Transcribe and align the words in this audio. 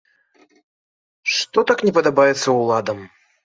Што 1.35 1.67
так 1.73 1.87
не 1.91 1.95
падабаецца 2.01 2.59
ўладам? 2.59 3.09